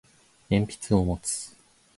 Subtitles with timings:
[0.49, 1.55] 鉛筆を持つ